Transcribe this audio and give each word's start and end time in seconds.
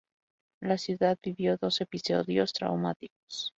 La 0.61 0.79
ciudad 0.79 1.19
vivió 1.21 1.57
dos 1.57 1.79
episodios 1.79 2.53
traumáticos. 2.53 3.49